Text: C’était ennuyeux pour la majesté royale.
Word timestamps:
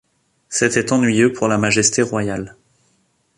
C’était 0.49 0.93
ennuyeux 0.93 1.31
pour 1.31 1.47
la 1.47 1.59
majesté 1.59 2.01
royale. 2.01 2.55